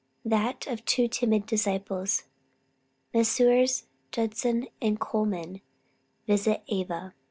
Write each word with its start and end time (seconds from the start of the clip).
THAT 0.25 0.65
OF 0.65 0.83
TWO 0.83 1.07
TIMID 1.07 1.45
DISCIPLES. 1.45 2.23
MESSRS. 3.13 3.83
JUDSON 4.11 4.65
AND 4.81 4.99
COLMAN 4.99 5.61
VISIT 6.25 6.63
AVA. 6.69 7.13